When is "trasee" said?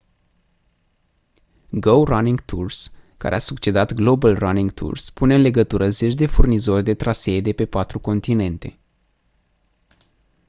6.93-7.41